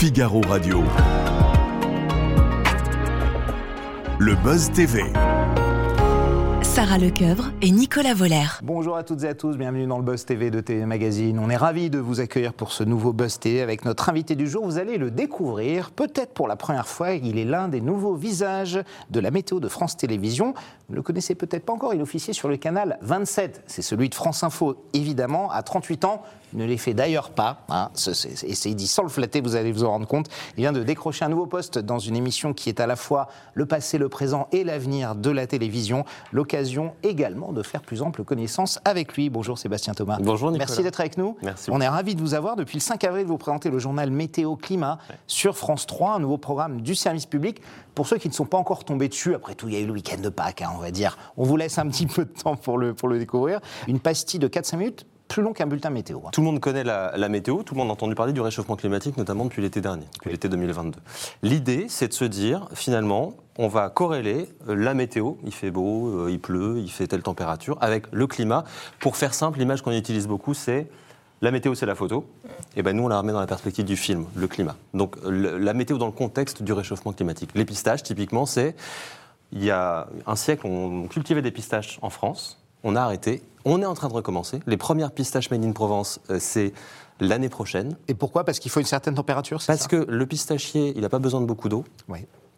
[0.00, 0.84] Figaro Radio.
[4.20, 5.02] Le Buzz TV.
[6.88, 8.46] Sarah Lecoeuvre et Nicolas Voller.
[8.62, 11.38] Bonjour à toutes et à tous, bienvenue dans le Buzz TV de TV Magazine.
[11.38, 14.48] On est ravis de vous accueillir pour ce nouveau Buzz TV avec notre invité du
[14.48, 14.64] jour.
[14.64, 17.12] Vous allez le découvrir, peut-être pour la première fois.
[17.12, 18.80] Il est l'un des nouveaux visages
[19.10, 20.54] de la météo de France Télévisions.
[20.88, 23.64] Vous ne le connaissez peut-être pas encore, il officiait sur le canal 27.
[23.66, 26.22] C'est celui de France Info, évidemment, à 38 ans.
[26.54, 27.66] Ne les fait d'ailleurs pas.
[27.68, 27.90] Hein.
[28.46, 30.30] Et c'est dit sans le flatter, vous allez vous en rendre compte.
[30.56, 33.28] Il vient de décrocher un nouveau poste dans une émission qui est à la fois
[33.52, 36.06] le passé, le présent et l'avenir de la télévision.
[36.32, 39.30] L'occasion également de faire plus ample connaissance avec lui.
[39.30, 40.18] Bonjour Sébastien Thomas.
[40.20, 40.66] Bonjour Nicolas.
[40.68, 41.36] Merci d'être avec nous.
[41.42, 41.70] Merci.
[41.72, 42.56] On est ravis de vous avoir.
[42.56, 46.38] Depuis le 5 avril, vous présentez le journal Météo Climat sur France 3, un nouveau
[46.38, 47.60] programme du service public.
[47.94, 49.86] Pour ceux qui ne sont pas encore tombés dessus, après tout, il y a eu
[49.86, 51.18] le week-end de Pâques, hein, on va dire.
[51.36, 53.60] On vous laisse un petit peu de temps pour le, pour le découvrir.
[53.86, 56.18] Une pastille de 4-5 minutes plus long qu'un bulletin météo.
[56.32, 59.16] Tout le monde connaît la, météo, tout le monde a entendu parler du réchauffement climatique,
[59.16, 60.98] notamment depuis l'été dernier, depuis l'été 2022.
[61.42, 66.08] L'idée, c'est de se dire, finalement, on va corréler euh, la météo, il fait beau,
[66.08, 68.64] euh, il pleut, il fait telle température, avec le climat.
[69.00, 70.86] Pour faire simple, l'image qu'on utilise beaucoup, c'est
[71.42, 72.24] la météo, c'est la photo.
[72.76, 74.76] Et ben nous, on la remet dans la perspective du film, le climat.
[74.94, 77.50] Donc la météo dans le contexte du réchauffement climatique.
[77.54, 78.74] Les pistaches, typiquement, c'est
[79.52, 83.42] il y a un siècle, on cultivait des pistaches en France on a arrêté.
[83.64, 84.60] On est en train de recommencer.
[84.66, 86.72] Les premières pistaches made in Provence, euh, c'est
[87.20, 87.96] l'année prochaine.
[88.06, 88.44] Et pourquoi?
[88.44, 91.46] Parce qu'il faut une certaine température Parce que le pistachier, il n'a pas besoin de
[91.46, 91.84] beaucoup d'eau,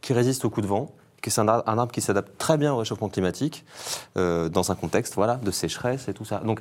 [0.00, 2.76] qui résiste aux coups de vent, que c'est un, arbre qui s'adapte très bien au
[2.76, 3.64] réchauffement climatique,
[4.16, 6.38] euh, dans un contexte voilà, de sécheresse et tout ça.
[6.38, 6.60] Donc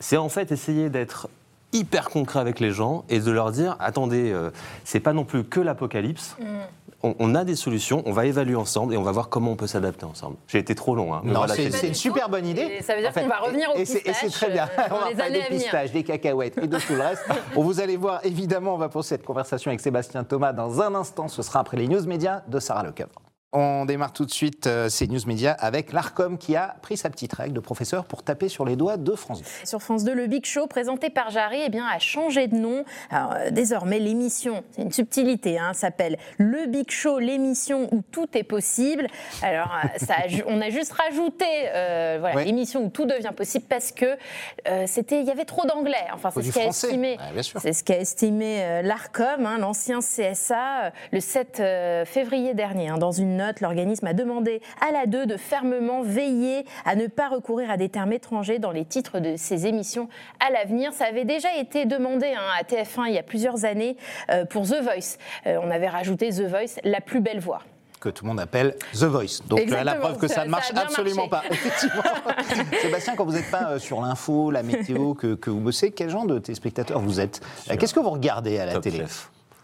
[0.00, 1.28] c'est en fait essayer d'être
[1.72, 4.50] hyper concret avec les gens et de leur dire attendez, euh,
[4.84, 6.36] c'est pas non plus que l'apocalypse.
[6.40, 6.44] Mm
[7.02, 9.68] on, a des solutions, on va évaluer ensemble et on va voir comment on peut
[9.68, 10.36] s'adapter ensemble.
[10.48, 11.14] J'ai été trop long.
[11.14, 12.80] Hein, non, c'est une super bonne idée.
[12.82, 14.02] ça veut dire qu'on va revenir aux pistaches.
[14.04, 14.68] Et c'est très bien.
[14.78, 17.24] Euh, on va parler des pistaches, des cacahuètes et de tout le reste.
[17.54, 21.28] vous allez voir, évidemment, on va poursuivre cette conversation avec Sébastien Thomas dans un instant.
[21.28, 23.27] Ce sera après les news médias de Sarah Lecoeuvre.
[23.54, 27.08] On démarre tout de suite euh, ces news médias avec l'ARCOM qui a pris sa
[27.08, 29.44] petite règle de professeur pour taper sur les doigts de France 2.
[29.64, 32.84] Sur France 2, le Big Show présenté par Jarry eh bien, a changé de nom.
[33.08, 38.28] Alors, euh, désormais, l'émission, c'est une subtilité, hein, s'appelle Le Big Show, l'émission où tout
[38.36, 39.06] est possible.
[39.40, 41.46] Alors, euh, ça on a juste rajouté
[42.20, 44.18] voilà, l'émission où tout devient possible parce que
[44.84, 45.94] c'était, il y avait trop d'anglais.
[46.12, 47.16] Enfin, c'est ce qu'a estimé,
[47.62, 51.62] c'est ce qu'a estimé l'ARCOM, hein, l'ancien CSA, le 7
[52.06, 56.66] février dernier, hein, dans une note, l'organisme a demandé à la 2 de fermement veiller
[56.84, 60.08] à ne pas recourir à des termes étrangers dans les titres de ses émissions
[60.46, 60.92] à l'avenir.
[60.92, 63.96] Ça avait déjà été demandé hein, à TF1 il y a plusieurs années
[64.30, 65.16] euh, pour The Voice.
[65.46, 67.62] Euh, on avait rajouté The Voice, la plus belle voix
[68.00, 69.42] que tout le monde appelle The Voice.
[69.48, 71.42] Donc la preuve que ça, ne marche absolument pas.
[71.50, 72.02] Effectivement.
[72.80, 76.08] Sébastien, quand vous n'êtes pas euh, sur l'info, la météo, que, que, vous bossez, quel
[76.08, 77.40] genre de téléspectateur vous êtes?
[77.76, 79.04] Qu'est-ce que vous regardez à la télé?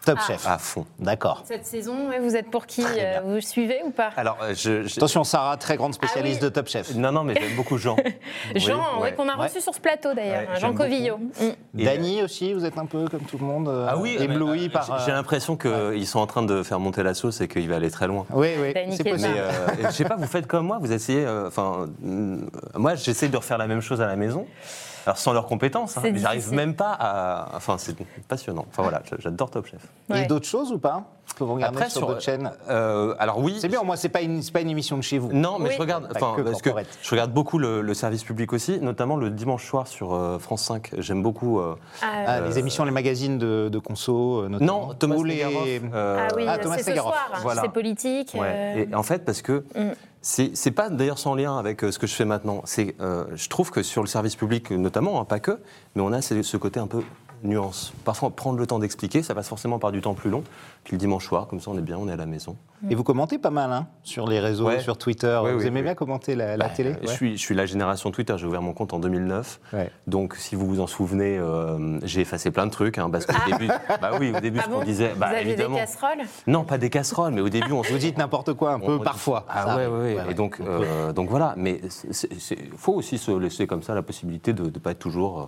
[0.05, 0.27] Top ah.
[0.27, 0.47] Chef.
[0.47, 0.85] À fond.
[0.99, 1.41] D'accord.
[1.45, 4.11] Cette saison, vous êtes pour qui euh, Vous suivez ou pas?
[4.15, 6.93] Alors, euh, je, Attention, Sarah, très grande spécialiste ah de Top Chef.
[6.95, 7.95] Non, non, mais j'aime beaucoup Jean.
[8.55, 8.79] Jean,
[9.17, 11.17] qu'on a reçu sur ce plateau d'ailleurs, Jean Covillo.
[11.17, 11.83] Mm.
[11.83, 15.03] Dany aussi, vous êtes un peu comme tout le monde, euh, ah oui, ébloui par.
[15.05, 17.91] J'ai l'impression qu'ils sont en train de faire monter la sauce et qu'il va aller
[17.91, 18.25] très loin.
[18.29, 19.35] Oui, oui, c'est possible.
[19.83, 21.25] je sais pas, vous faites comme moi, vous essayez.
[21.47, 21.87] Enfin,
[22.75, 24.45] moi, j'essaie de refaire la même chose à la maison.
[25.05, 27.55] Alors sans leurs compétences, hein, j'arrive même pas à.
[27.55, 27.95] Enfin, c'est
[28.27, 28.65] passionnant.
[28.69, 29.81] Enfin voilà, j'adore Top Chef.
[30.13, 31.03] Et d'autres choses ou pas?
[31.33, 33.57] Que vous regardez Après, sur, votre chaîne euh, Alors oui.
[33.59, 35.31] C'est bien, moi, c'est pas une, pas une émission de chez vous.
[35.33, 36.07] Non, mais je regarde.
[36.15, 36.69] Enfin, parce que
[37.01, 40.91] je regarde beaucoup le, service public aussi, notamment le dimanche soir sur euh, France 5.
[40.97, 41.59] J'aime beaucoup.
[41.59, 44.87] Euh, ah, ah, les émissions, les magazines de, de conso, notamment.
[44.87, 45.43] Non, Thomas les...
[45.43, 47.31] ah oui, ah, c'est ce soir.
[47.41, 47.61] Voilà.
[47.61, 48.35] C'est politique.
[48.35, 49.63] Et en fait, parce que.
[49.75, 49.91] Mm.
[50.27, 52.63] C'est pas d'ailleurs sans lien avec ce que je fais maintenant.
[52.65, 55.59] C'est, je trouve que sur le service public notamment, hein, pas que,
[55.93, 57.03] mais on a ce côté un peu
[57.45, 57.93] nuance.
[58.03, 60.43] Parfois, prendre le temps d'expliquer, ça passe forcément par du temps plus long.
[60.83, 62.55] Puis le dimanche soir, comme ça, on est bien, on est à la maison.
[62.89, 65.39] Et vous commentez pas mal hein, sur les réseaux, sur Twitter.
[65.43, 66.95] vous aimez bien commenter la, bah, télé?
[67.01, 68.35] je, suis, je suis la génération Twitter.
[68.37, 69.59] J'ai ouvert mon compte en 2009.
[70.07, 72.97] Donc, si vous vous en souvenez, euh, j'ai effacé plein de trucs.
[72.97, 73.51] Hein, parce qu'au ah.
[73.51, 73.67] début,
[74.01, 75.13] bah oui, au début, ah ce qu'on disait.
[75.17, 76.25] Bah, vous aviez des casseroles?
[76.47, 79.45] Non, pas des casseroles, mais au début, on Vous dites n'importe quoi, un peu parfois.
[79.49, 81.53] Ah ouais, ouais, Et donc, euh, donc voilà.
[81.57, 85.41] Mais il faut aussi se laisser comme ça la possibilité de ne pas être toujours.
[85.41, 85.45] Euh,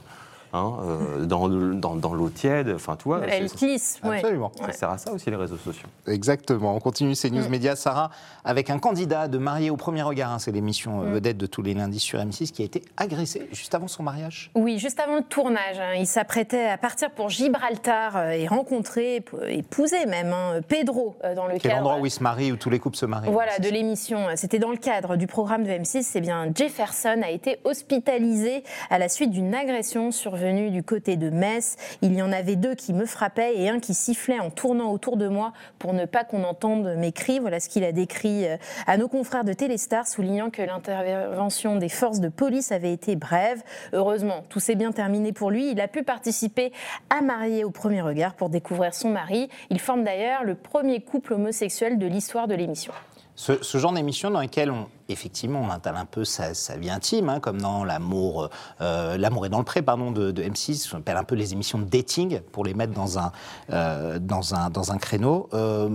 [0.53, 2.71] Hein, euh, dans, dans, l'eau tiède.
[2.73, 3.21] Enfin, tu vois.
[3.27, 4.51] Elle glisse, Absolument.
[4.65, 5.87] Ça sert à ça aussi, les réseaux sociaux.
[6.07, 6.73] Exactement.
[6.73, 8.11] On continue ces news médias, Sarah,
[8.45, 10.31] avec un candidat de marié au premier regard.
[10.31, 13.49] Hein, c'est l'émission euh, vedette de tous les lundis sur M6 qui a été agressé
[13.51, 14.49] juste avant son mariage.
[14.55, 15.79] Oui, juste avant le tournage.
[15.79, 15.95] Hein.
[15.97, 20.33] il s'apprêtait à partir pour Gibraltar euh, et rencontrer, épouser même,
[20.67, 21.77] Pedro dans le Quel cadre.
[21.77, 23.29] endroit où il se marie, où tous les couples se marient.
[23.31, 24.27] Voilà, de l'émission.
[24.35, 26.03] C'était dans le cadre du programme de M6.
[26.03, 31.17] C'est bien Jefferson a été hospitalisé à la suite d'une agression sur survenue du côté
[31.17, 31.77] de Metz.
[32.03, 35.17] Il y en avait deux qui me frappaient et un qui sifflait en tournant autour
[35.17, 37.39] de moi pour ne pas qu'on entende mes cris.
[37.39, 41.89] Voilà ce qu'il a décrit euh, à nos confrères de Téléstar, soulignant que l'intervention des
[41.89, 43.63] forces de police avait été brève.
[43.93, 45.71] Heureusement, tout s'est bien terminé pour lui.
[45.71, 46.71] Il a pu participer
[47.09, 49.49] à Marier au premier regard pour découvrir son mari.
[49.71, 52.93] Il forme d'ailleurs le premier couple homosexuel de l'histoire de l'émission.
[53.35, 56.89] Ce, ce genre d'émission dans lesquelles on, effectivement, on installe un peu sa, sa vie
[56.89, 58.49] intime, hein, comme dans L'amour,
[58.81, 61.53] euh, L'amour est dans le pré, pardon, de, de M6, on appelle un peu les
[61.53, 63.31] émissions de dating pour les mettre dans un,
[63.71, 65.49] euh, dans un, dans un créneau.
[65.53, 65.89] Euh,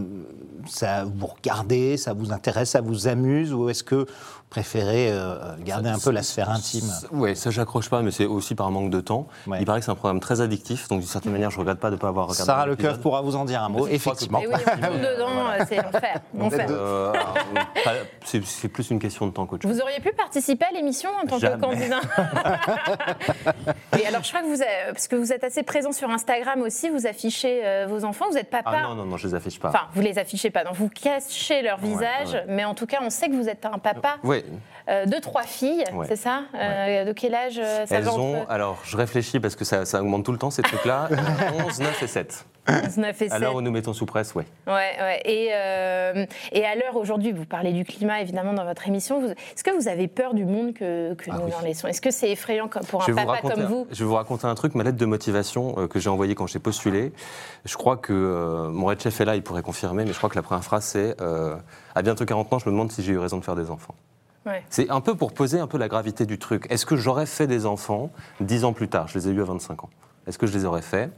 [0.67, 4.07] ça vous regardez, ça vous intéresse, ça vous amuse, ou est-ce que vous
[4.49, 6.91] préférez euh, garder un peu la sphère intime?
[7.11, 9.27] Oui, ça j'accroche pas, mais c'est aussi par manque de temps.
[9.47, 9.59] Ouais.
[9.61, 11.91] Il paraît que c'est un programme très addictif, donc d'une certaine manière, je regrette pas
[11.91, 12.45] de ne pas avoir regardé.
[12.45, 12.67] Sarah.
[12.67, 14.41] Lecoeur pourra vous en dire un mot, effectivement.
[14.41, 16.21] Et oui, dedans, euh, c'est l'enfer.
[16.71, 17.13] Euh,
[18.25, 19.75] c'est plus une question de temps qu'autre chose.
[19.77, 21.57] Vous auriez pu participer à l'émission en tant Jamais.
[21.57, 22.01] que candidat.
[24.01, 26.63] Et alors, je crois que vous, avez- parce que vous êtes assez présent sur Instagram
[26.63, 28.71] aussi, vous affichez euh, vos enfants, vous êtes papa.
[28.75, 29.69] Ah non, non, non, je les affiche pas.
[29.69, 32.45] Enfin, vous les affichez pas, donc vous cachez leur Ouais, visage, ouais.
[32.49, 34.45] mais en tout cas, on sait que vous êtes un papa Oui,
[34.89, 36.07] euh, de trois filles, Ouais.
[36.09, 38.47] c'est ça Euh, De quel âge euh, ça elles ont.
[38.49, 41.09] Alors, je réfléchis parce que ça, ça augmente tout le temps, ces trucs-là.
[41.67, 42.47] 11, 9 et 7.
[42.69, 44.45] 11, 9 et 7 À l'heure où nous mettons sous presse, oui.
[44.67, 45.21] Ouais, ouais.
[45.25, 49.21] Et, euh, et à l'heure aujourd'hui, vous parlez du climat évidemment dans votre émission.
[49.21, 51.53] Vous- Est-ce que vous avez peur du monde que, que Ah nous oui.
[51.59, 51.89] en laissons?
[51.89, 53.87] Est-ce que c'est effrayant comme- pour un papa raconter, comme vous?
[53.91, 56.47] je vais vous raconter un truc, ma lettre de motivation euh, que j'ai envoyée quand
[56.47, 57.13] j'ai postulé.
[57.65, 60.31] Je crois que euh, mon red chef est là, il pourrait confirmer, mais je crois
[60.31, 61.57] que la première phrase c'est euh,
[61.97, 63.95] À bientôt 40 ans, je me demande si j'ai eu raison de faire des enfants.
[64.47, 64.63] Ouais.
[64.71, 66.67] C'est un peu pour poser un peu la gravité du truc.
[66.71, 68.11] Est-ce que j'aurais fait des enfants
[68.41, 69.07] 10 ans plus tard?
[69.09, 69.91] Je les ai eus à 25 ans.
[70.27, 71.11] Est-ce que je les aurais fait?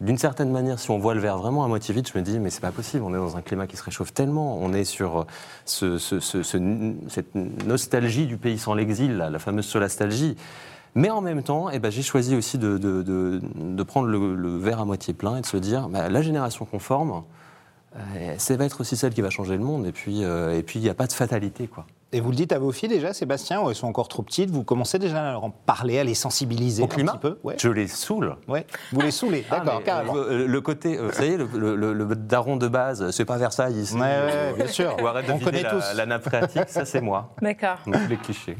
[0.00, 2.38] D'une certaine manière, si on voit le verre vraiment à moitié vide, je me dis,
[2.40, 4.84] mais c'est pas possible, on est dans un climat qui se réchauffe tellement, on est
[4.84, 5.24] sur euh,
[5.64, 10.36] ce- ce- ce- ce- cette nostalgie du pays sans l'exil, la fameuse solastalgie.
[10.96, 12.78] Mais en même temps, eh ben, j'ai choisi aussi de,
[13.86, 17.22] prendre le, verre à moitié plein et de se dire, bah, la génération qu'on forme,
[17.96, 19.86] euh, ça va être aussi celle qui va changer le monde.
[19.86, 21.86] Et puis, euh, et puis, il n'y a pas de fatalité, quoi.
[22.16, 24.48] Et vous le dites à vos filles déjà, Sébastien, ou elles sont encore trop petites,
[24.48, 27.38] vous commencez déjà à leur en parler, à les sensibiliser Au un climat, petit peu
[27.42, 27.56] ouais.
[27.60, 28.36] je les saoule.
[28.46, 28.64] Ouais.
[28.92, 30.14] Vous les saoulez, Ah, d'accord, carrément.
[30.16, 33.36] euh, le côté, euh, vous savez, le, le- le- le daron de base, c'est pas
[33.36, 33.94] Versailles ici.
[33.96, 34.96] Ouais, ouais, bien sûr.
[35.02, 35.84] Ou arrête de On connaît la, tous.
[35.96, 37.34] la nappe phréatique, ça c'est moi.
[37.42, 37.78] D'accord.
[37.84, 38.56] Donc, les clichés.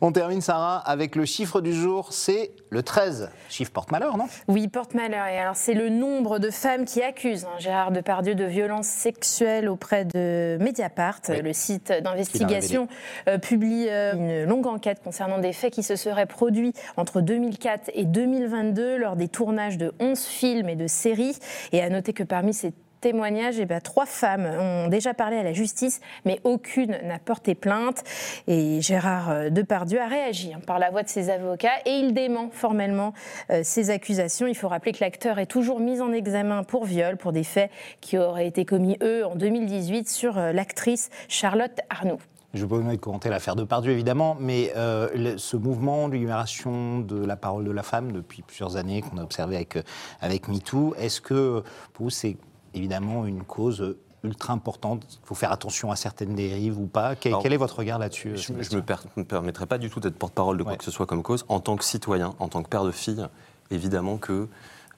[0.00, 3.30] On termine, Sarah, avec le chiffre du jour, c'est le 13.
[3.48, 4.26] Chiffre porte-malheur, non?
[4.48, 5.26] Oui, porte-malheur.
[5.26, 9.68] Et alors, c'est le nombre de femmes qui accusent hein, Gérard Depardieu de violences sexuelles
[9.68, 11.20] auprès de Mediapart.
[11.28, 11.42] Oui.
[11.42, 12.88] Le site d'investigation
[13.28, 17.90] euh, publie euh, une longue enquête concernant des faits qui se seraient produits entre 2004
[17.94, 21.36] et 2022 lors des tournages de 11 films et de séries.
[21.72, 22.72] Et à noter que parmi ces
[23.04, 27.54] témoignages, eh ben, trois femmes ont déjà parlé à la justice, mais aucune n'a porté
[27.54, 28.02] plainte.
[28.46, 32.14] Et Gérard euh, Depardieu a réagi hein, par la voix de ses avocats et il
[32.14, 33.12] dément formellement
[33.50, 34.46] euh, ces accusations.
[34.46, 37.70] Il faut rappeler que l'acteur est toujours mis en examen pour viol, pour des faits
[38.00, 42.20] qui auraient été commis, eux, en 2018 sur euh, l'actrice Charlotte Arnoux.
[42.54, 47.34] Je demander de commenter l'affaire de Pardieu, évidemment, mais ce mouvement de libération de la
[47.34, 49.76] parole de la femme depuis plusieurs années qu'on a observé avec,
[50.20, 52.36] avec MeToo, est-ce que pour vous c'est
[52.74, 57.32] évidemment une cause ultra importante Il faut faire attention à certaines dérives ou pas Quel,
[57.32, 60.00] Alors, quel est votre regard là-dessus Je ne me, per- me permettrai pas du tout
[60.00, 60.78] d'être porte-parole de quoi Ouais.
[60.78, 61.44] que ce soit comme cause.
[61.48, 63.26] En tant que citoyen, en tant que père de fille,
[63.70, 64.48] évidemment que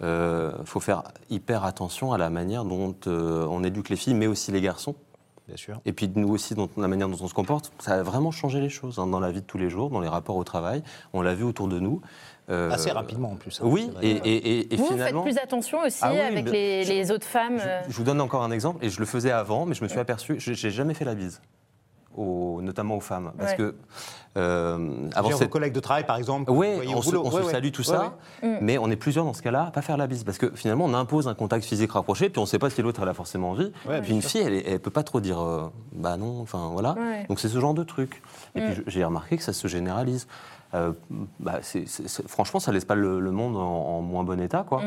[0.02, 4.26] euh, faut faire hyper attention à la manière dont euh, on éduque les filles, mais
[4.26, 4.94] aussi les garçons.
[5.48, 5.80] Bien sûr.
[5.84, 8.60] Et puis nous aussi, dans la manière dont on se comporte, ça a vraiment changé
[8.60, 10.82] les choses hein, dans la vie de tous les jours, dans les rapports au travail.
[11.12, 12.00] On l'a vu autour de nous.
[12.50, 13.60] Euh, Assez rapidement en plus.
[13.60, 15.22] hein, Oui, et, et- et- et Vous, vous faites finalement.
[15.22, 18.20] plus attention aussi Ah oui, avec les, les autres femmes euh, Je, je vous donne
[18.20, 20.94] encore un exemple, et je le faisais avant, mais je me suis aperçu, j'ai jamais
[20.94, 21.40] fait la bise,
[22.16, 23.56] aux- notamment aux femmes, parce Ouais.
[23.58, 23.74] que
[24.36, 27.50] euh, avant vos collègues de travail, par exemple oui, on se, on se Ouais, ouais.
[27.52, 28.58] salue tout Ouais, ça, ouais.
[28.60, 30.84] mais on est plusieurs dans ce cas-là à pas faire la bise parce que finalement
[30.84, 33.14] on impose un contact physique rapproché puis on ne sait pas si l'autre elle a
[33.14, 33.72] forcément envie.
[33.88, 36.92] Ouais, puis une fille elle, elle peut pas trop dire euh, bah non, enfin voilà.
[36.94, 37.24] Ouais.
[37.28, 38.22] Donc c'est ce genre de truc.
[38.54, 38.64] Et Mm.
[38.66, 40.26] puis je- j'ai remarqué que ça se généralise.
[40.74, 40.92] Euh,
[41.40, 41.60] bah,
[42.26, 44.82] franchement, ça laisse pas le, le monde en, en moins bon état, quoi.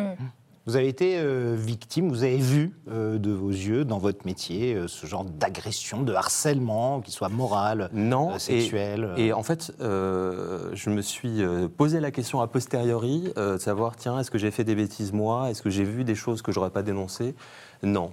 [0.69, 4.75] Vous avez été euh, victime, vous avez vu euh, de vos yeux dans votre métier
[4.75, 9.09] euh, ce genre d'agression, de harcèlement, qu'il soit moral, Non, et- sexuel.
[9.17, 11.41] Et en fait, je me suis
[11.75, 15.49] posé la question a posteriori, de savoir, tiens, est-ce que j'ai fait des bêtises moi?
[15.49, 17.33] Est-ce que j'ai vu des choses que j'aurais pas dénoncées?
[17.81, 18.11] Non.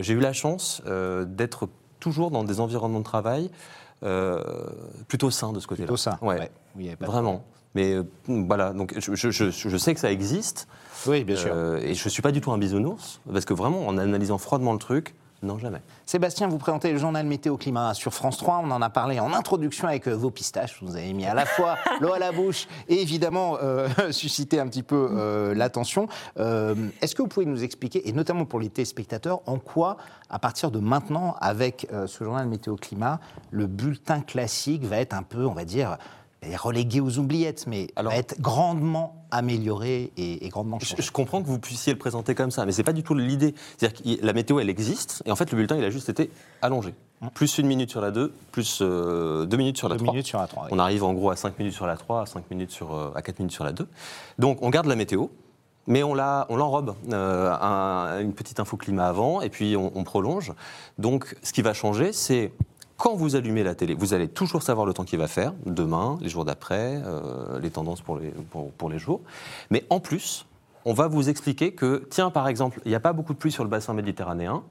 [0.00, 0.80] J'ai eu la chance
[1.26, 1.68] d'être
[2.00, 3.50] toujours dans des environnements de travail
[5.08, 5.86] plutôt sains de ce côté-là.
[5.88, 6.18] Plutôt ça.
[6.22, 6.38] Ouais.
[6.38, 6.50] ouais.
[6.74, 7.44] Oui, Vraiment.
[7.78, 10.66] Mais euh, voilà, donc je, je- je- je sais que ça existe.
[11.06, 11.52] Oui, bien sûr.
[11.54, 14.72] Euh, et je suis pas du tout un bisounours, parce que vraiment, en analysant froidement
[14.72, 15.80] le truc, Non, jamais.
[16.04, 18.60] Sébastien, vous présentez le journal Météo Climat sur France 3.
[18.64, 20.80] On en a parlé en introduction avec euh, vos pistaches.
[20.82, 24.66] Vous avez mis à la fois l'eau à la bouche et évidemment euh, suscité un
[24.66, 26.08] petit peu euh, l'attention.
[26.40, 29.96] Euh, Est-ce que vous pouvez nous expliquer, et notamment pour les téléspectateurs, en quoi,
[30.28, 33.20] à partir de maintenant, avec ce journal Météo Climat,
[33.52, 35.98] le bulletin classique va être un peu, on va dire,
[36.56, 41.42] relégué aux oubliettes, mais Alors- va être grandement amélioré et, et grandement changé je comprends
[41.42, 43.54] que vous puissiez le présenter comme ça, mais c'est pas du tout l'idée.
[43.76, 46.30] C'est-à-dire que la météo, elle existe, et en fait, le bulletin, il a juste été
[46.62, 46.94] allongé.
[47.34, 50.12] Plus une minute sur la 2, plus euh, deux minutes sur la Deux 3.
[50.14, 50.68] minutes sur la 3.
[50.70, 53.10] On arrive en gros à 5 minutes sur la 3, à, 5 minutes sur, euh,
[53.16, 53.88] à 4 minutes sur la 2.
[54.38, 55.26] Donc on garde la météo,
[55.88, 56.94] mais on l'enrobe.
[57.12, 60.52] Euh, un- une petite info climat avant, et puis on, on prolonge.
[60.98, 62.52] Donc ce qui va changer, c'est
[62.98, 66.18] quand vous allumez la télé, vous allez toujours savoir le temps qu'il va faire, demain,
[66.20, 69.20] les jours d'après, euh, les tendances pour les, pour, pour les jours.
[69.70, 70.44] Mais en plus,
[70.84, 73.52] on va vous expliquer que, tiens, par exemple, il n'y a pas beaucoup de pluie
[73.52, 74.62] sur le bassin méditerranéen.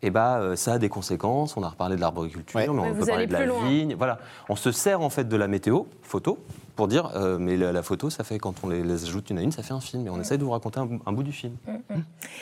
[0.00, 1.56] Et bah, euh, ça a des conséquences.
[1.56, 2.66] On a reparlé de l'arboriculture, Ouais.
[2.68, 3.68] mais on Ouais, peut parler de la loin.
[3.68, 3.94] vigne.
[3.96, 4.18] Voilà,
[4.48, 6.38] on se sert en fait de la météo photo
[6.78, 9.38] pour dire, euh, mais la, la photo, ça fait quand on les, les ajoute une
[9.38, 10.06] à une, ça fait un film.
[10.06, 11.56] Et on essaie de vous raconter un, bout- un bout du film.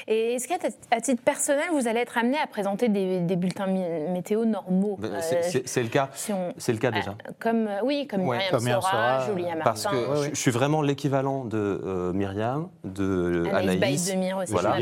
[0.07, 0.57] Et est-ce qu'à
[0.91, 5.11] à titre personnel, vous allez être amené à présenter des, des bulletins météo normaux Ben,
[5.15, 5.21] Euh,
[5.65, 6.11] c'est- le cas.
[6.13, 7.13] si on- C'est le cas déjà.
[7.13, 8.81] euh, Comme, euh, oui, comme Ouais, Myriam comme Sora,
[9.23, 9.65] Sora, Julia Martin.
[9.65, 10.25] Parce que ouais, ouais.
[10.29, 13.81] je, je suis vraiment l'équivalent de euh, Myriam, de Anaïs Anaïs.
[14.11, 14.77] Baïdemir aussi, Voilà.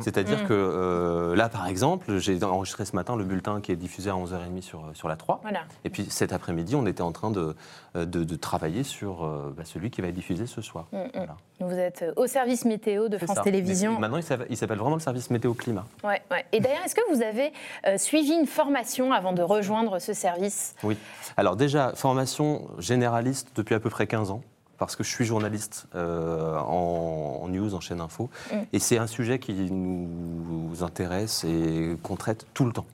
[0.00, 0.46] C'est-à-dire Mm.
[0.46, 4.14] que euh, là, par exemple, j'ai enregistré ce matin le bulletin qui est diffusé à
[4.14, 5.40] 11h30 sur, sur la 3.
[5.42, 5.62] Voilà.
[5.84, 7.56] Et puis cet après-midi, on était en train de,
[7.96, 10.86] de, de travailler sur euh, bah, celui qui va être diffusé ce soir.
[10.92, 11.10] Mm, mm.
[11.14, 11.36] Voilà.
[11.60, 13.38] Vous êtes euh, au service météo de France.
[13.42, 13.98] Télévisions.
[13.98, 15.86] Maintenant, il s'appelle- vraiment le service météo-climat.
[16.04, 16.44] Ouais, ouais.
[16.52, 17.52] Et d'ailleurs, est-ce que vous avez
[17.86, 20.74] euh, suivi une formation avant de rejoindre ce service?
[20.82, 20.96] Oui.
[21.36, 24.42] Alors déjà, formation généraliste depuis à peu près 15 ans.
[24.78, 28.28] Parce que je suis journaliste euh, en, en news, en chaîne info.
[28.52, 28.56] Mm.
[28.74, 32.84] Et c'est un sujet qui nous intéresse et qu'on traite tout le temps.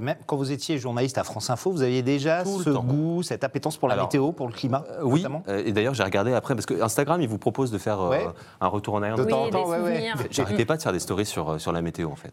[0.00, 3.44] Même quand vous étiez journaliste à France Info, vous aviez déjà Tout ce goût, cette
[3.44, 6.02] appétence pour la Alors, météo, pour le climat Euh, oui, notamment euh, et d'ailleurs j'ai
[6.04, 8.26] regardé après, parce que Instagram, il vous propose de faire euh, Ouais.
[8.60, 9.16] un retour en arrière.
[9.16, 10.10] De Oui, temps en temps, ouais.
[10.30, 12.30] J'arrêtais pas de faire des stories sur, sur la météo en fait.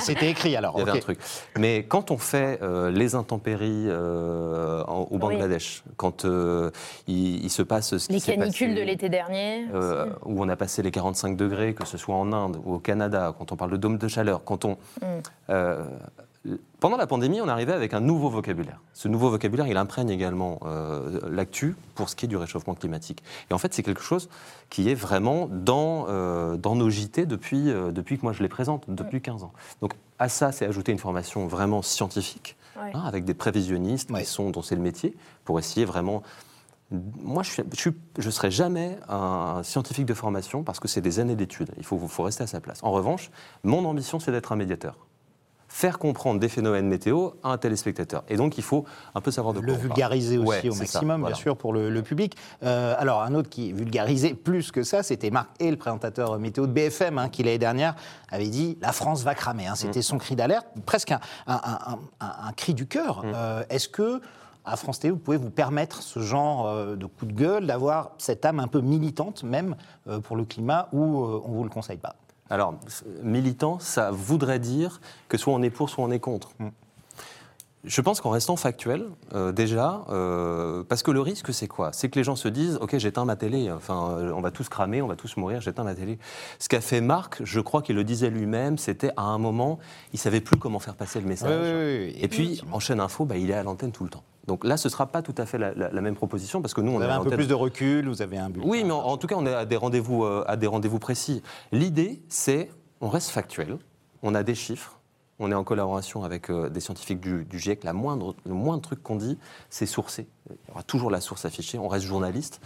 [0.00, 0.74] C'était écrit alors.
[0.76, 0.96] Il y avait ok.
[0.96, 1.18] un truc.
[1.58, 6.70] Mais quand on fait euh, les intempéries euh, en- au Bangladesh, quand euh,
[7.06, 10.48] il, il se passe ce qui Les canicules passé, de l'été dernier euh, où on
[10.48, 13.56] a passé les 45 degrés, que ce soit en Inde ou au Canada, quand on
[13.56, 14.76] parle de dôme de chaleur, quand on...
[15.02, 15.52] Mm.
[16.80, 18.80] Pendant la pandémie, on arrivait avec un nouveau vocabulaire.
[18.92, 23.22] Ce nouveau vocabulaire, il imprègne également euh, l'actu pour ce qui est du réchauffement climatique.
[23.50, 24.28] Et en fait, c'est quelque chose
[24.70, 28.48] qui est vraiment dans, euh, dans nos JT depuis, euh, depuis que moi je les
[28.48, 29.52] présente, depuis 15 ans.
[29.80, 32.90] Donc à ça, c'est ajouter une formation vraiment scientifique, Ouais.
[32.94, 34.20] hein, avec des prévisionnistes Ouais.
[34.22, 36.22] qui sont, dont c'est le métier, pour essayer vraiment
[36.92, 41.00] moi, je ne je, suis- je serai jamais un scientifique de formation parce que c'est
[41.00, 41.70] des années d'études.
[41.78, 42.78] Il faut, faut rester à sa place.
[42.84, 43.32] En revanche,
[43.64, 44.96] mon ambition, c'est d'être un médiateur.
[45.68, 48.22] Faire comprendre des phénomènes météo à un téléspectateur.
[48.28, 49.86] Et donc, il faut un peu savoir de quoi Le on parle.
[49.88, 51.26] vulgariser aussi Ouais, au maximum, ça, voilà.
[51.34, 52.36] bien sûr, pour le, le public.
[52.62, 56.66] Euh, alors, un autre qui vulgarisait plus que ça, c'était Marc et le présentateur météo
[56.66, 57.94] de BFM, hein, qui l'année dernière
[58.30, 59.66] avait dit La France va cramer.
[59.66, 59.74] hein.
[59.74, 63.22] C'était son cri d'alerte, presque un, un- un- un- un cri du cœur.
[63.24, 64.20] Euh, Est-ce que.
[64.68, 68.10] À France Télé, vous pouvez vous permettre ce genre euh, de coup de gueule, d'avoir
[68.18, 69.76] cette âme un peu militante même
[70.24, 72.16] pour le climat, euh, on vous le conseille pas?
[72.50, 72.74] Alors,
[73.22, 76.50] militant, ça voudrait dire que soit on est pour, soit on est contre.
[76.58, 76.68] Mm.
[77.86, 81.92] Je pense qu'en restant factuel, euh, déjà, euh, parce que le risque, c'est quoi?
[81.92, 84.68] C'est que les gens se disent, OK, j'éteins ma télé, enfin, euh, on va tous
[84.68, 86.18] cramer, on va tous mourir, j'éteins ma télé.
[86.58, 89.78] Ce qu'a fait Marc, je crois qu'il le disait lui-même, c'était à un moment,
[90.12, 92.12] il savait plus comment faire passer le message.
[92.16, 94.24] Et puis, en chaîne info, bah, il est à l'antenne tout le temps.
[94.46, 96.72] Donc là, ce ne sera pas tout à fait la, la- la même proposition, parce
[96.74, 98.48] que nous, on Vous est avez à un peu plus de recul, vous avez un
[98.50, 98.62] but.
[98.64, 100.98] oui, mais en, en tout cas, on est à des rendez-vous, euh, à des rendez-vous
[101.00, 101.42] précis.
[101.72, 103.76] L'idée, c'est, on reste factuel,
[104.22, 105.00] on a des chiffres,
[105.40, 107.82] on est en collaboration avec euh, des scientifiques du, du GIEC.
[107.84, 109.36] La moindre, le moindre truc qu'on dit,
[109.68, 110.26] c'est sourcé.
[110.48, 111.78] Il y aura toujours la source affichée.
[111.78, 112.60] On reste journaliste.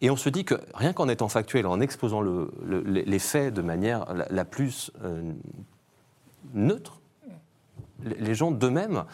[0.00, 3.18] Et on se dit que rien qu'en étant factuel, en exposant le- le- les les
[3.20, 5.32] faits de manière la, la plus euh,
[6.54, 7.00] neutre,
[8.18, 9.04] les- gens d'eux-mêmes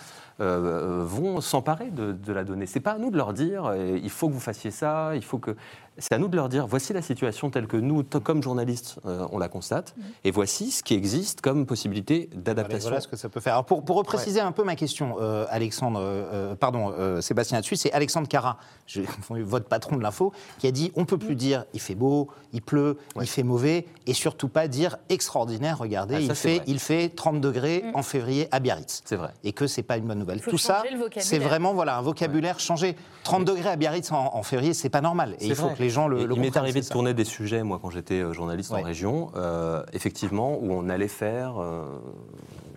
[0.41, 2.67] euh, vont s'emparer de, de la donnée.
[2.67, 5.25] C'est pas à nous de leur dire euh, il faut que vous fassiez ça, il
[5.25, 5.57] faut que.
[6.01, 9.27] C'est à nous de leur dire voici la situation telle que nous, comme journalistes, euh,
[9.33, 12.91] on la constate, et voici ce qui existe comme possibilité d'adaptation.
[12.91, 13.55] voilà ce que ça peut faire.
[13.55, 17.75] Alors pour, pour repréciser un peu ma question, euh, Alexandre, euh, pardon, euh, Sébastien là-dessus,
[17.75, 19.01] c'est Alexandre Cara, je-
[19.43, 22.63] votre patron de l'info, qui a dit on peut plus dire il fait beau, il
[22.63, 25.79] pleut, il fait mauvais, et surtout pas dire extraordinaire.
[25.79, 26.65] Regardez, Ah, ça, il, fait, vrai.
[26.69, 28.78] il fait 30 degrés en février à Biarritz.
[28.87, 29.31] C'est vrai.
[29.45, 30.41] Et que c'est pas une bonne nouvelle.
[30.41, 30.83] Tout ça,
[31.19, 32.97] c'est vraiment voilà un vocabulaire changé.
[33.25, 35.37] 30 degrés à Biarritz en, en février, c'est pas normal.
[35.41, 35.75] Et il faut vrai.
[35.75, 36.93] que les gens le, Et le il m'est arrivé de ça.
[36.93, 38.81] tourner des sujets, moi, quand j'étais euh, journaliste Ouais.
[38.81, 41.85] en région, euh, effectivement, où on allait faire, euh,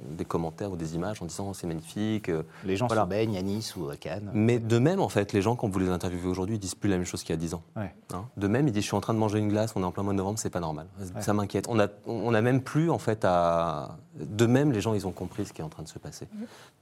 [0.09, 2.29] des commentaires ou des images en disant c'est magnifique.
[2.29, 2.43] euh.
[2.65, 3.03] Les gens Voilà.
[3.03, 4.29] se baignent à Nice ou à Cannes.
[4.33, 6.89] Mais de même, en fait, les gens, quand vous les interviewez aujourd'hui, ils disent plus
[6.89, 7.63] la même chose qu'il y a 10 ans.
[7.75, 7.93] Ouais.
[8.13, 8.25] Hein.
[8.37, 9.91] de même, ils disent je suis en train de manger une glace, on est en
[9.91, 10.87] plein mois de novembre, c'est pas normal.
[11.19, 11.65] Ça m'inquiète.
[11.69, 13.97] On a, on a même plus, en fait, à.
[14.19, 16.27] De même, les gens, ils ont compris ce qui est en train de se passer.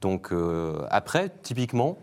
[0.00, 1.96] Donc, euh, après, typiquement,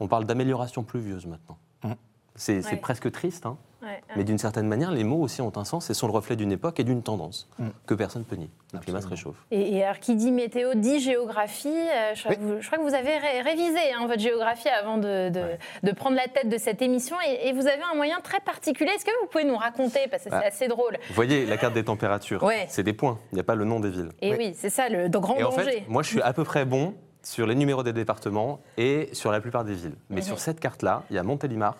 [0.00, 1.56] on parle d'amélioration pluvieuse maintenant.
[1.84, 1.94] Mhm.
[2.34, 2.76] C'est c'est Ouais.
[2.76, 3.56] presque triste, hein.
[3.80, 6.34] Ouais, mais d'une certaine manière, les mots aussi ont un sens et sont le reflet
[6.34, 7.68] d'une époque et d'une tendance Mm.
[7.86, 8.50] que personne ne peut nier.
[8.72, 9.36] Le climat se réchauffe.
[9.52, 11.68] Et, et alors, qui dit météo dit géographie.
[11.68, 14.68] Euh, je, crois que vous, je crois que vous avez ré- révisé hein, votre géographie
[14.68, 17.16] avant de, de- de prendre la tête de cette émission.
[17.26, 18.90] Et, et vous avez un moyen très particulier.
[18.96, 20.40] Est-ce que vous pouvez nous raconter Parce que Bah.
[20.42, 20.96] c'est assez drôle.
[21.08, 22.66] Vous voyez, la carte des températures, Ouais.
[22.68, 24.10] c'est des points, il n'y a pas le nom des villes.
[24.20, 25.62] Et oui, c'est ça le grand Et en danger.
[25.62, 29.30] fait, moi, je suis à peu près bon sur les numéros des départements et sur
[29.30, 29.96] la plupart des villes.
[30.10, 31.76] Mais sur cette carte-là, il y a Montélimar,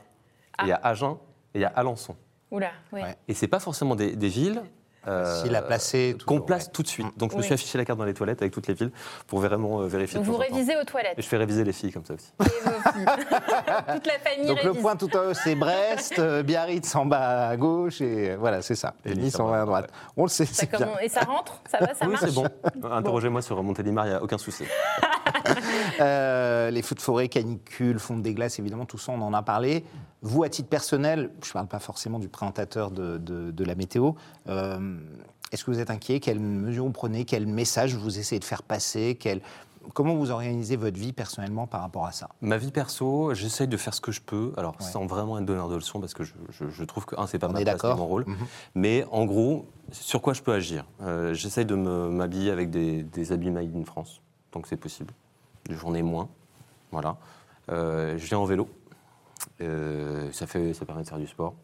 [0.62, 1.18] il y a Agen
[1.54, 2.16] et il y a Alençon.
[2.50, 3.02] Oula, oui.
[3.02, 3.16] Ouais.
[3.28, 4.62] Et c'est pas forcément des, des villes.
[5.06, 6.72] euh, Facile à placer, Qu'on toujours, place ouais.
[6.72, 7.06] tout de suite.
[7.18, 8.90] Donc je me suis affiché la carte dans les toilettes avec toutes les villes
[9.26, 10.18] pour vraiment euh, vérifier.
[10.18, 10.38] Donc vous temps.
[10.40, 11.14] révisez aux toilettes.
[11.18, 12.32] Et je fais réviser les filles comme ça aussi.
[12.40, 13.04] Et vos filles.
[13.94, 17.48] Toute la famille Donc le point tout en haut, c'est Brest, euh, Biarritz en bas
[17.48, 18.94] à gauche, et euh, voilà, c'est ça.
[19.04, 19.90] Et Et Nice en bas à droite.
[20.16, 20.88] On le sait, Ça c'est bien.
[21.02, 21.60] Et ça rentre?
[21.70, 22.24] Ça va Ça oui, marche?
[22.24, 22.46] c'est bon.
[22.90, 24.64] Interrogez-moi sur Montélimar, il n'y a aucun souci.
[26.00, 29.42] Euh, les feux de forêt, canicules, fonte des glaces, évidemment, tout ça, on en a
[29.42, 29.84] parlé.
[30.22, 33.74] Vous, à titre personnel, je ne parle pas forcément du présentateur de, de- de la
[33.74, 34.12] météo,
[34.48, 34.98] euh,
[35.52, 36.20] est-ce que vous êtes inquiet?
[36.20, 37.24] Quelles mesures vous prenez?
[37.24, 39.16] Quel message vous essayez de faire passer?
[39.18, 39.40] Quel-
[39.94, 42.28] Comment vous organisez votre vie personnellement par rapport à ça?
[42.42, 44.84] Ma vie perso, j'essaye de faire ce que je peux, alors Ouais.
[44.86, 47.38] sans vraiment être donneur de leçons, parce que je, je- je trouve que, un, c'est
[47.38, 48.24] pas On ma est place, c'est mon rôle.
[48.26, 48.36] Mhm.
[48.74, 50.84] Mais en gros, sur quoi je peux agir?
[51.00, 54.20] Euh, J'essaye de m'habiller avec des, des habits made in France,
[54.52, 55.14] donc c'est possible.
[55.68, 56.28] J'en ai moins,
[56.92, 57.16] voilà.
[57.70, 58.68] Euh, je viens en vélo,
[59.60, 61.54] Euh, ça, fait, ça permet de faire du sport.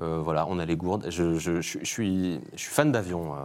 [0.00, 1.06] Euh, voilà, on a les gourdes.
[1.10, 3.34] Je, je- je- je suis, je suis fan d'avion.
[3.34, 3.38] euh.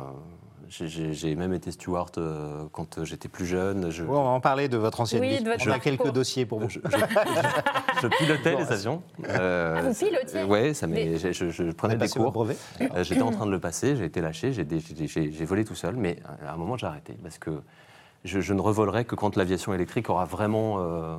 [0.70, 3.89] J'ai- même été steward euh, quand j'étais plus jeune.
[3.89, 5.44] Je, Ouais, On va en parler de votre ancienne Oui, vie.
[5.44, 6.67] de votre On a quelques dossiers pour vous.
[6.70, 9.01] je, je- je pilotais les avions.
[9.29, 12.32] Euh, Ah, vous pilotiez Ouais, ça m'est- Mais- j'ai- je, prenais des cours.
[12.34, 15.96] brevet Euh, J'étais en train de le passer, j'ai été lâché, j'ai volé tout seul,
[15.96, 17.62] mais à un moment j'ai arrêté parce que
[18.24, 21.15] je, je ne revolerai que quand l'aviation électrique aura vraiment euh,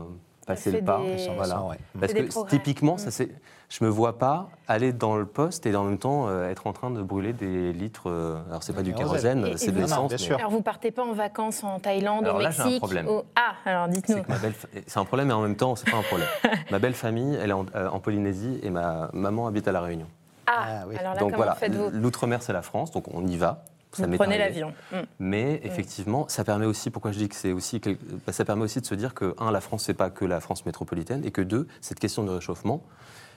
[0.47, 1.01] passé le pas.
[1.01, 1.63] des- Voilà.
[1.63, 1.77] Ouais.
[2.01, 2.51] Parce que progrès.
[2.57, 2.99] typiquement, Mm.
[2.99, 3.29] ça c'est,
[3.69, 6.73] je me vois pas aller dans le poste et en même temps euh, être en
[6.73, 8.09] train de brûler des litres.
[8.09, 9.45] euh, alors c'est pas du Kérosène.
[9.47, 10.09] Et- c'est de l'essence.
[10.09, 10.39] bien mais- sûr.
[10.39, 13.09] Alors vous partez pas en vacances en Thaïlande, Alors au là, j'ai un Mexique problème.
[13.09, 14.17] au- Ah, alors dites-nous.
[14.17, 16.03] C'est que ma belle, fa- c'est un problème, mais en même temps, c'est pas un
[16.03, 16.29] problème.
[16.71, 19.81] ma belle famille, elle est en, euh, en Polynésie et ma maman habite à la
[19.83, 20.07] Réunion.
[20.47, 20.97] Ah, Ah oui.
[20.97, 23.65] alors là, donc comment voilà, faites-vous l'outre-mer c'est la France, donc on y va.
[23.93, 24.73] Ça Vous prenez l'avion.
[24.93, 24.97] Mm.
[25.19, 27.81] Mais effectivement, ça permet aussi, pourquoi je dis que c'est aussi,
[28.27, 30.41] bah, ça permet aussi de se dire que, un, la France, c'est pas que la
[30.41, 32.83] France métropolitaine, et que deux, cette question de réchauffement,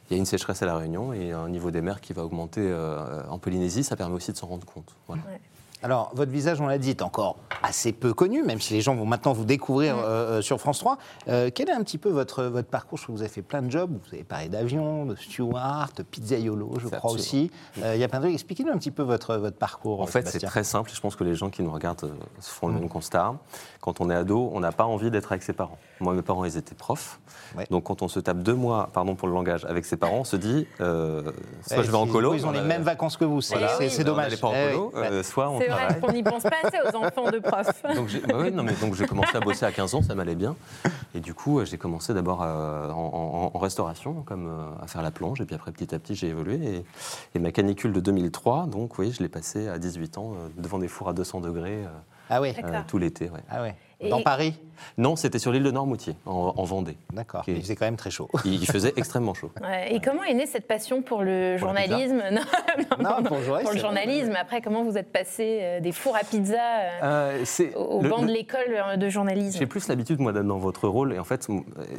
[0.10, 2.26] il y a une sécheresse à La Réunion et un niveau des mers qui va
[2.26, 4.96] augmenter euh, en Polynésie, ça permet aussi de s'en rendre compte.
[5.08, 5.24] Voilà.
[5.84, 8.96] Alors, votre visage, on l'a dit, est encore assez peu connu, même si les gens
[8.96, 10.02] vont maintenant vous découvrir euh,
[10.38, 10.98] euh, sur France 3.
[11.28, 12.98] Euh, quel est un petit peu votre, votre parcours?
[12.98, 13.92] Je trouve que vous avez fait plein de jobs.
[13.92, 17.14] Vous avez parlé d'avion, de steward, de pizzaiolo, je crois absolument.
[17.20, 17.52] aussi.
[17.84, 18.34] Euh, Il y a plein de trucs.
[18.36, 20.02] Expliquez-nous un petit peu votre, votre parcours.
[20.02, 22.52] En fait, c'est très simple, je pense que les gens qui nous regardent euh, se
[22.52, 23.34] font le même constat.
[23.80, 25.78] Quand on est ado, on n'a pas envie d'être avec ses parents.
[26.00, 27.20] Moi, mes parents, ils étaient profs.
[27.58, 27.66] Ouais.
[27.72, 30.24] Donc, quand on se tape deux mois, pardon pour le langage, avec ses parents, on
[30.24, 31.24] se dit, euh,
[31.66, 32.34] soit Ouais, je vais en colo.
[32.36, 33.42] Ils ont on les a- mêmes vacances que vous.
[33.42, 33.74] C'est Voilà.
[33.80, 33.96] Eh oui.
[34.00, 34.40] on dommage.
[34.40, 36.02] pas en Eh colo, euh, soit on C'est vrai travaille.
[36.02, 37.84] qu'on n'y pense pas assez aux enfants de profs.
[37.96, 40.16] Donc j'ai bah oui, non, mais donc j'ai commencé à bosser à 15 ans, ça
[40.16, 40.56] m'allait bien.
[41.16, 44.88] Et du coup, euh, j'ai commencé d'abord euh, en, en- en restauration, comme euh, à
[44.88, 45.42] faire la plonge.
[45.42, 46.56] Et puis après, petit à petit, j'ai évolué.
[46.78, 46.86] Et,
[47.36, 50.88] et ma canicule de 2003, donc oui, je l'ai passée à 18 ans devant des
[50.88, 51.80] fours à 200 degrés
[52.30, 52.54] Ah oui.
[52.54, 52.72] D'accord.
[52.74, 53.30] euh, tout l'été.
[53.30, 53.42] ouais.
[53.50, 53.76] Ah ouais.
[54.02, 54.54] Et- Dans Paris
[54.98, 56.98] Non, c'était sur l'île de Normoutier, en, en Vendée.
[57.14, 57.44] D'accord.
[57.48, 58.28] Il faisait quand même très chaud.
[58.46, 59.52] Il, il faisait extrêmement chaud.
[59.62, 62.42] Ouais, Et comment est née cette passion pour le Pour journalisme Non,
[63.00, 64.34] Non, pour jouer, pour le journalisme.
[64.40, 66.56] Après, comment vous êtes passé euh, des fours à pizza
[67.04, 70.48] euh, Euh, au le- banc le- de l'école de journalisme J'ai plus l'habitude, moi, d'être
[70.48, 71.14] dans votre rôle.
[71.14, 71.48] Et en fait,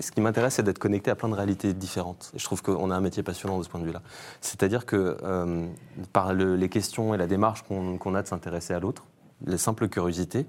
[0.00, 2.32] ce qui m'intéresse, c'est d'être connecté à plein de réalités différentes.
[2.34, 4.02] Et je trouve qu'on a un métier passionnant de ce point de vue-là.
[4.40, 5.66] C'est-à-dire que euh,
[6.12, 9.04] par le- les questions et la démarche qu'on qu'on a de s'intéresser à l'autre,
[9.46, 10.46] les simples curiosités,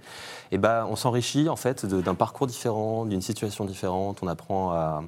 [0.52, 4.20] eh ben, on s'enrichit en fait d'un parcours différent, d'une situation différente.
[4.22, 5.04] On apprend à,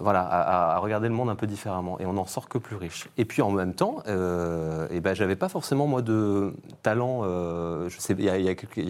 [0.00, 2.74] voilà, à, à regarder le monde un peu différemment et on n'en sort que plus
[2.76, 3.08] riche.
[3.18, 7.88] Et puis en même temps, euh, eh ben, j'avais pas forcément moi de talent, euh,
[7.88, 8.32] je sais, il y a,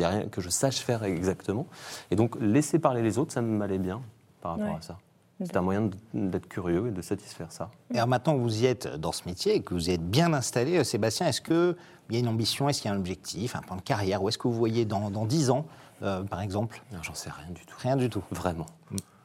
[0.07, 1.67] a rien que je sache faire exactement.
[2.11, 4.01] Et donc laisser parler les autres, ça m'allait bien
[4.41, 4.79] par rapport Ouais.
[4.79, 4.97] à ça.
[5.45, 7.71] C'est un moyen d'être curieux et de satisfaire ça.
[7.93, 10.33] Et alors maintenant que vous y êtes dans ce métier et que vous êtes bien
[10.35, 11.77] installé, euh, Sébastien, est-ce qu'il
[12.11, 14.29] y a une ambition, est-ce qu'il y a un objectif, un plan de carrière Où
[14.29, 15.67] est-ce que vous voyez dans, dans 10 ans,
[16.03, 16.83] euh, par exemple?
[16.93, 17.75] Non, J'en sais rien du tout.
[17.79, 18.23] Rien du tout.
[18.31, 18.67] Vraiment.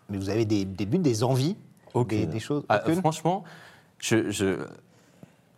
[0.09, 1.57] Mais vous avez des, des buts, des envies
[2.09, 3.43] des, des choses Ah, franchement,
[3.99, 4.65] je, je-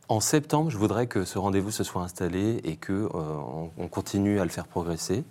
[0.09, 3.87] en septembre, je voudrais que ce rendez-vous se soit installé et que euh, on, on
[3.89, 5.23] continue à le faire progresser.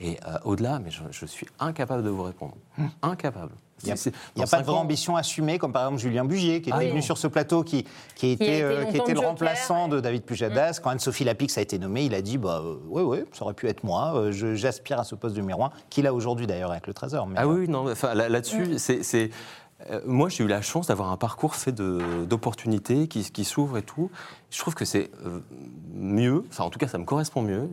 [0.00, 2.54] Et euh, au-delà, mais je, je suis incapable de vous répondre.
[3.02, 3.52] Incapable.
[3.84, 3.86] Il
[4.36, 6.72] n'y a, pas de vraie ans- ambition assumée, comme par exemple Julien Bugier, qui est
[6.72, 7.02] Ah venu oui.
[7.02, 7.84] sur ce plateau, qui, euh,
[8.16, 10.80] qui était le Joker, remplaçant de David Pujadas.
[10.82, 13.54] Quand Anne-Sophie Lapix a été nommée, il a dit bah, euh, Oui, oui, ça aurait
[13.54, 16.70] pu être moi, euh, j'aspire à ce poste de numéro 1, qu'il a aujourd'hui d'ailleurs
[16.72, 17.26] avec le Trésor.
[17.26, 19.02] Mais, Ah euh, oui, oui, non, là- là-dessus, c'est.
[19.02, 19.30] c'est-
[19.92, 23.82] euh, moi, j'ai eu la chance d'avoir un parcours fait d'opportunités qui, qui s'ouvrent et
[23.82, 24.10] tout.
[24.50, 25.38] Je trouve que c'est euh,
[25.94, 27.68] mieux, enfin, en tout cas, ça me correspond mieux,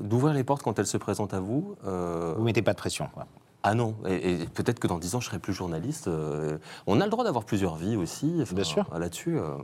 [0.00, 1.76] d'ouvrir les portes quand elles se présentent à vous.
[1.86, 3.08] euh, Vous mettez pas de pression.
[3.12, 3.26] Quoi.
[3.68, 6.06] Ah non, et, et peut-être que dans 10 ans, je serai plus journaliste.
[6.06, 8.38] euh, on a le droit d'avoir plusieurs vies aussi.
[8.40, 8.86] enfin, Bien sûr.
[8.96, 9.38] Là-dessus.
[9.40, 9.56] euh,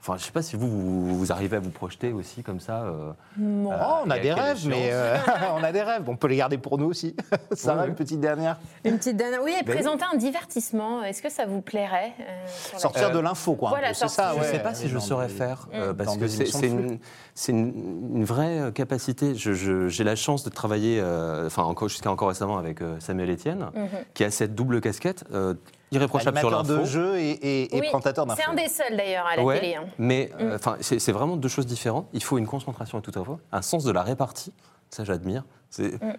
[0.00, 2.82] Enfin, je sais pas si vous, vous, vous arrivez à vous projeter aussi comme ça.
[2.84, 3.72] euh, Non.
[3.72, 5.16] euh, Oh, on a des rêves, mais euh,
[5.54, 6.04] on a des rêves.
[6.06, 7.14] On peut les garder pour nous aussi.
[7.52, 7.88] Ça Oui, va, oui.
[7.90, 9.42] une petite dernière Une petite dernière.
[9.42, 11.02] Oui, et Ben présenter un divertissement.
[11.02, 12.46] Est-ce que ça vous plairait euh,
[12.78, 13.68] Sortir Euh, de l'info, quoi.
[13.70, 16.66] voilà, c'est ça, Je ne sais pas si je saurais faire, euh, parce que c'est
[16.66, 16.98] une,
[17.34, 19.34] c'est une- une vraie capacité.
[19.34, 22.98] Je- je- J'ai la chance de travailler, euh, enfin encore jusqu'à encore récemment avec euh,
[23.00, 23.88] Samuel Etienne, Mhm.
[24.14, 25.54] qui a cette double casquette euh,
[25.94, 26.76] irréprochable sur l'info.
[26.78, 28.40] de jeu et, et, et Oui, présentateur d'info.
[28.44, 29.74] C'est un des seuls d'ailleurs à la Ouais, télé.
[29.76, 29.84] hein.
[29.98, 30.42] mais Mm.
[30.42, 32.06] euh, enfin, c'est vraiment deux choses différentes.
[32.12, 34.52] Il faut une concentration et tout à fait, un sens de la répartie.
[34.90, 35.44] Ça, j'admire.
[35.70, 36.12] C'est Mm.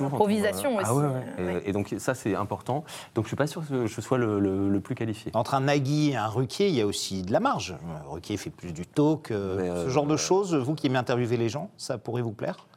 [0.00, 1.12] L'improvisation Ah aussi, ouais, ouais.
[1.38, 1.62] euh, Et- ouais.
[1.66, 2.84] Et, donc ça, c'est important.
[3.14, 5.30] Donc je suis pas sûr que je sois le, le- le plus qualifié.
[5.34, 7.72] Entre un Nagui et un Ruquier, il y a aussi de la marge.
[7.72, 9.30] Euh, Ruquier fait plus du talk.
[9.30, 12.32] euh, ce euh, genre de choses, vous qui aimez interviewer les gens, ça pourrait vous
[12.32, 12.66] plaire?
[12.66, 12.69] Euh,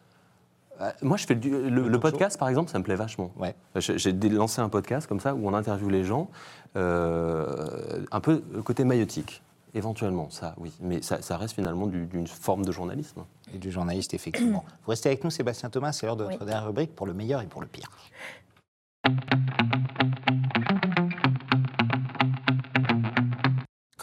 [1.01, 3.31] Moi, je fais du- le, podcast, par exemple, ça me plaît vachement.
[3.38, 3.55] Ouais.
[3.75, 6.29] J'ai lancé un podcast comme ça où on interviewe les gens,
[6.75, 9.41] euh, un peu le côté maïotique,
[9.75, 10.73] éventuellement, ça, oui.
[10.81, 13.23] Mais ça, ça reste finalement du- d'une forme de journalisme.
[13.53, 14.65] Et du journaliste, effectivement.
[14.86, 16.33] vous restez avec nous, Sébastien Thomas, c'est l'heure de Oui.
[16.33, 17.89] notre dernière rubrique pour le meilleur et pour le pire.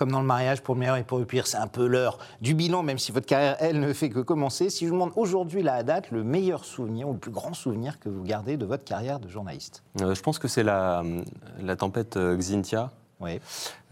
[0.00, 2.16] Comme dans le mariage, pour le meilleur et pour le pire, c'est un peu l'heure
[2.40, 4.70] du bilan, même si votre carrière, elle, ne fait que commencer.
[4.70, 8.00] Si je vous demande aujourd'hui, à date, le meilleur souvenir ou le plus grand souvenir
[8.00, 11.02] que vous gardez de votre carrière de journaliste Euh, je pense que c'est la,
[11.60, 12.90] la tempête euh, Xintia.
[13.20, 13.38] Oui.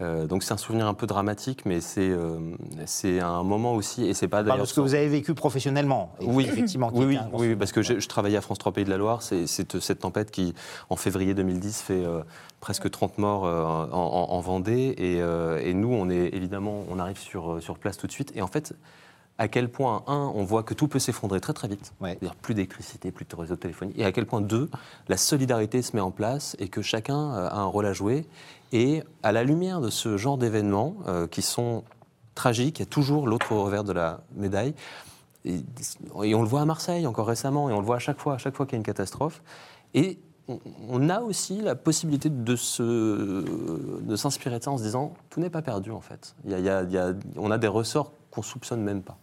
[0.01, 2.39] Euh, donc c'est un souvenir un peu dramatique, mais c'est euh,
[2.85, 4.61] c'est un moment aussi, et c'est pas d'ailleurs...
[4.61, 6.13] de ce que vous avez vécu professionnellement.
[6.21, 6.89] Oui, effectivement.
[6.93, 7.17] oui, oui,
[7.49, 9.21] oui, parce que je, je travaillais à France 3 Pays de la Loire.
[9.21, 10.53] C'est cette tempête qui,
[10.89, 12.21] en février 2010, fait euh,
[12.59, 14.95] presque 30 morts en, en- en Vendée.
[14.97, 15.17] Et,
[15.69, 18.31] et nous, on est évidemment, on arrive sur, sur place tout de suite.
[18.35, 18.73] Et en fait,
[19.39, 21.93] à quel point, un, on voit que tout peut s'effondrer très très vite.
[22.01, 22.11] Ouais.
[22.19, 23.93] C'est-à-dire plus d'électricité, plus de réseau de téléphonie.
[23.95, 24.69] Et à quel point, deux,
[25.07, 28.27] la solidarité se met en place et que chacun euh, a un rôle à jouer.
[28.73, 31.83] Et à la lumière de ce genre d'événements euh, qui sont
[32.35, 34.75] tragiques, il y a toujours l'autre revers de la médaille.
[35.45, 35.61] Et,
[36.23, 38.35] et on le voit à Marseille encore récemment, et on le voit à chaque fois,
[38.35, 39.41] à chaque fois qu'il y a une catastrophe.
[39.93, 40.19] Et
[40.89, 42.81] on, a aussi la possibilité de se,
[44.01, 46.35] de s'inspirer de ça en se disant tout n'est pas perdu en fait.
[46.45, 49.17] Y a- il y a- on a des ressorts qu'on soupçonne même pas.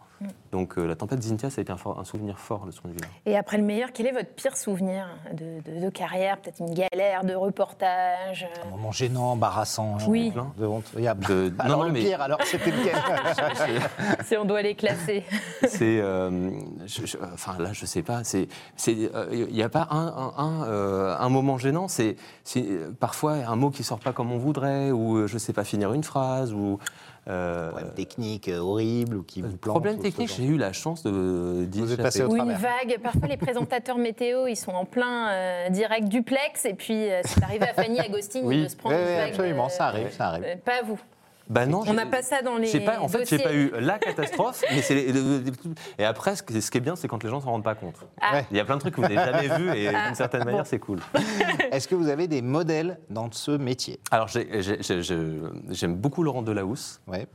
[0.53, 2.95] Donc euh, la tempête Zintia, ça a été un, souvenir fort de ce point de
[2.97, 3.09] vue-là.
[3.27, 6.39] Et après le meilleur, quel est votre pire souvenir de, de- de carrière?
[6.39, 9.99] Peut-être une galère de reportage euh, Un moment gênant, embarrassant.
[10.09, 10.33] Oui.
[10.37, 10.85] euh, De honte.
[10.97, 12.95] Il y a- De- non, alors non, le mais- pire, alors c'était lequel
[14.25, 15.25] si on doit les classer
[15.69, 16.51] C'est, euh,
[17.35, 18.25] enfin là, je sais pas.
[18.25, 21.89] C'est, c'est, euh, il n'y a pas un, un, un, euh, un moment gênant?
[21.89, 22.17] C'est,
[23.01, 25.93] parfois un mot qui sort pas comme on voudrait, ou euh, je sais pas finir
[25.93, 26.79] une phrase, ou
[27.29, 29.75] euh, Problème technique euh, horrible ou qui vous plante.
[29.75, 30.33] problème technique.
[30.37, 32.03] J'ai eu la chance de d'y Vous êtes échapper.
[32.03, 32.99] passé au Ou une vague.
[33.03, 36.65] Parfois, les présentateurs météo, ils sont en plein euh, direct duplex.
[36.65, 38.63] Et puis, euh, c'est arrivé à Fanny Agostini Oui.
[38.65, 39.29] de se prendre Ouais, une vague.
[39.31, 40.45] absolument, ça arrive, ça arrive.
[40.45, 41.01] euh, pas vous.
[41.49, 43.71] Bah non, On j'ai- n'a pas ça dans les pas, en fait, j'ai pas eu
[43.79, 45.07] la catastrophe, mais c'est
[45.99, 47.97] et après, ce qui est bien, c'est quand les gens s'en rendent pas compte.
[48.21, 48.43] Ah.
[48.51, 50.07] Il y a plein de trucs que vous n'avez jamais vus et Ah.
[50.07, 50.69] d'une certaine manière, Bon.
[50.69, 50.99] c'est cool.
[51.73, 54.01] Est-ce que vous avez des modèles dans ce métier?
[54.11, 57.01] Alors, j'aime beaucoup Laurent Delahousse.
[57.07, 57.27] ouais.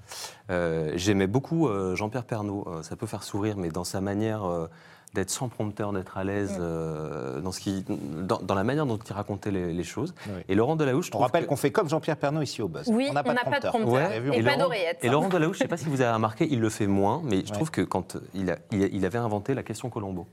[0.49, 2.65] Euh, J'aimais beaucoup euh, Jean-Pierre Pernaut.
[2.67, 4.67] Euh, ça peut faire sourire, mais dans sa manière euh,
[5.13, 8.97] d'être sans prompteur, d'être à l'aise, euh, dans, ce qui, dans, dans la manière dont
[8.97, 10.13] il racontait les, les choses.
[10.47, 12.87] Et Laurent Delahousse, je On rappelle qu'on fait comme Jean-Pierre Pernaut ici au Buzz.
[12.89, 14.11] Oui, on n'a pas, de prompteur.
[14.11, 14.73] Et pas Laurent-.
[15.01, 17.21] Et Laurent Delahousse, je ne sais pas si vous avez remarqué, il le fait moins,
[17.23, 17.51] mais je Ouais.
[17.51, 20.27] trouve que quand il, a- il a- il avait inventé la question Colombo.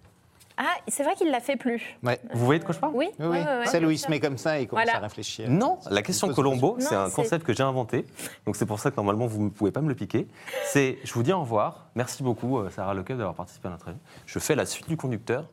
[0.60, 1.80] Ah, c'est vrai qu'il l'a fait plus.
[2.02, 2.18] Ouais.
[2.34, 2.92] Vous voyez de quoi je parle?
[2.94, 3.38] Oui, Oui, oui.
[3.38, 4.98] ouais, ouais, Celle où il se met comme ça et il commence Voilà.
[4.98, 5.48] à réfléchir.
[5.48, 8.04] Non, la question Colombo, c'est un concept que j'ai inventé.
[8.44, 10.26] Donc c'est pour ça que normalement vous ne pouvez pas me le piquer.
[10.66, 11.86] C'est je vous dis au revoir.
[11.94, 13.98] Merci beaucoup euh, Sarah Lequel d'avoir participé à notre avis.
[14.26, 15.44] Je fais la suite du conducteur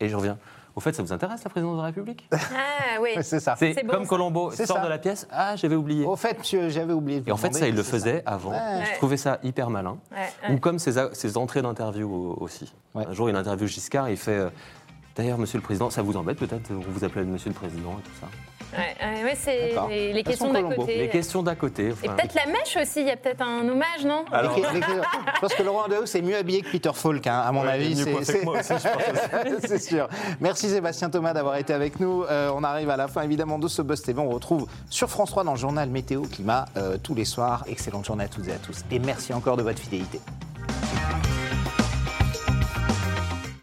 [0.00, 0.38] et je reviens.
[0.78, 2.28] Au fait, ça vous intéresse la présidence de la République?
[2.32, 3.10] Ah oui.
[3.22, 3.56] C'est ça.
[3.58, 4.06] C'est comme.
[4.06, 4.84] Colombo sort ça.
[4.84, 5.26] de la pièce.
[5.28, 6.06] Ah, j'avais oublié.
[6.06, 8.22] Au fait, monsieur, j'avais oublié de vous Et en fait, demander, ça, il le faisait
[8.24, 8.52] avant.
[8.52, 8.84] Ouais.
[8.92, 9.98] Je trouvais ça hyper malin.
[10.12, 10.54] Ouais, ouais.
[10.54, 12.72] Ou comme ses, ses entrées d'interview au- aussi.
[12.94, 13.06] Ouais.
[13.08, 14.50] Un jour, il interview Giscard, il fait euh,
[15.16, 18.02] D'ailleurs, monsieur le président, ça vous embête peut-être On vous appelle monsieur le président et
[18.02, 18.28] tout ça?
[18.72, 19.88] Ouais, c'est D'accord.
[19.88, 20.82] les, questions d'à Colombo.
[20.82, 20.98] côté.
[20.98, 21.86] Les questions d'à côté.
[21.88, 24.62] Et enfin, peut-être la mèche aussi, il y a peut-être un hommage, non Alors- Les-
[24.62, 24.86] les-
[25.34, 27.70] je pense que Laurent Dehaus est mieux habillé que Peter Falk, hein, à mon Ouais,
[27.72, 27.90] avis.
[27.92, 28.88] il est mieux c'est- coiffé que moi aussi, je
[29.52, 29.60] pense.
[29.68, 30.08] c'est sûr.
[30.40, 32.24] Merci Sébastien Thomas d'avoir été avec nous.
[32.24, 34.20] Euh, on arrive à la fin évidemment de ce Buzz TV.
[34.20, 37.64] On retrouve sur France 3 dans le journal Météo Climat euh, tous les soirs.
[37.68, 38.84] Excellente journée à toutes et à tous.
[38.90, 40.20] Et merci encore de votre fidélité.